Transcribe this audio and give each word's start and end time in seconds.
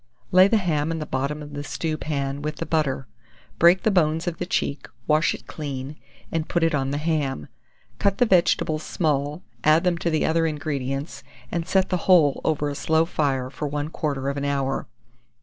Lay 0.31 0.47
the 0.47 0.57
ham 0.57 0.91
in 0.91 0.97
the 0.97 1.05
bottom 1.05 1.43
of 1.43 1.53
the 1.53 1.63
stewpan, 1.63 2.41
with 2.41 2.55
the 2.55 2.65
butter; 2.65 3.05
break 3.59 3.83
the 3.83 3.91
bones 3.91 4.25
of 4.25 4.39
the 4.39 4.47
cheek, 4.47 4.87
wash 5.05 5.35
it 5.35 5.45
clean, 5.45 5.95
and 6.31 6.49
put 6.49 6.63
it 6.63 6.73
on 6.73 6.89
the 6.89 6.97
ham. 6.97 7.49
Cut 7.99 8.17
the 8.17 8.25
vegetables 8.25 8.81
small, 8.81 9.43
add 9.63 9.83
them 9.83 9.99
to 9.99 10.09
the 10.09 10.25
other 10.25 10.47
ingredients, 10.47 11.21
and 11.51 11.67
set 11.67 11.89
the 11.89 11.97
whole 12.09 12.41
over 12.43 12.67
a 12.67 12.73
slow 12.73 13.05
fire 13.05 13.51
for 13.51 13.69
1/4 13.69 14.27
of 14.27 14.37
an 14.37 14.45
hour. 14.45 14.87